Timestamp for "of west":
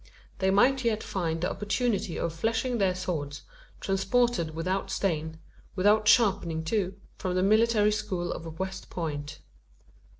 8.33-8.89